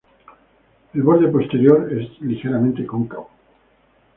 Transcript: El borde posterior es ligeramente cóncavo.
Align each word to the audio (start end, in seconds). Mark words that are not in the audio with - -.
El 0.95 1.03
borde 1.03 1.27
posterior 1.27 1.93
es 1.93 2.19
ligeramente 2.21 2.87
cóncavo. 2.87 3.29